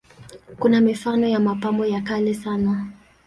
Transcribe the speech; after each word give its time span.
Kuna 0.59 0.81
mifano 0.81 1.27
ya 1.27 1.39
mapambo 1.39 1.85
ya 1.85 2.01
kale 2.01 2.33
sana. 2.33 2.91